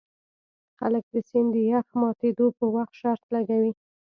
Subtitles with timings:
[0.79, 3.71] خلک د سیند د یخ ماتیدو په وخت شرط لګوي